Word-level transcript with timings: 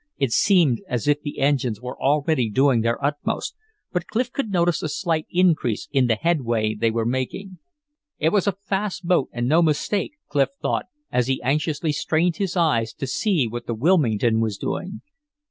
It 0.17 0.31
seemed 0.31 0.81
as 0.89 1.07
if 1.07 1.21
the 1.21 1.37
engines 1.37 1.79
were 1.79 1.95
already 2.01 2.49
doing 2.49 2.81
their 2.81 2.97
utmost, 3.05 3.53
but 3.93 4.07
Clif 4.07 4.31
could 4.33 4.49
notice 4.49 4.81
a 4.81 4.89
slight 4.89 5.27
increase 5.29 5.87
in 5.91 6.07
the 6.07 6.15
headway 6.15 6.73
they 6.73 6.89
were 6.89 7.05
making. 7.05 7.59
It 8.17 8.29
was 8.29 8.47
a 8.47 8.53
fast 8.67 9.05
boat 9.05 9.29
and 9.31 9.47
no 9.47 9.61
mistake, 9.61 10.13
Clif 10.27 10.49
thought, 10.59 10.87
as 11.11 11.27
he 11.27 11.39
anxiously 11.43 11.91
strained 11.91 12.37
his 12.37 12.57
eyes 12.57 12.93
to 12.95 13.05
see 13.05 13.45
what 13.47 13.67
the 13.67 13.75
Wilmington 13.75 14.39
was 14.39 14.57
doing. 14.57 15.01